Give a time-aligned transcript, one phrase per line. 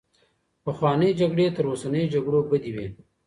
[0.63, 2.87] پخوانۍ جګړې تر اوسنيو جګړو بدې وې.